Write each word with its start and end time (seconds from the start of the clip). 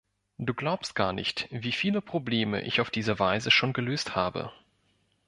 Du 0.39 0.55
glaubst 0.55 0.95
gar 0.95 1.13
nicht, 1.13 1.47
wie 1.51 1.71
viele 1.71 2.01
Probleme 2.01 2.63
ich 2.63 2.81
auf 2.81 2.89
diese 2.89 3.19
Weise 3.19 3.51
schon 3.51 3.71
gelöst 3.71 4.15
habe. 4.15 4.51